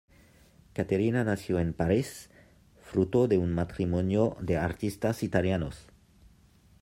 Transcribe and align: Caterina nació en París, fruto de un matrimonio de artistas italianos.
Caterina 0.73 1.23
nació 1.23 1.59
en 1.59 1.73
París, 1.73 2.31
fruto 2.81 3.27
de 3.27 3.37
un 3.37 3.53
matrimonio 3.53 4.35
de 4.41 4.57
artistas 4.57 5.21
italianos. 5.21 5.85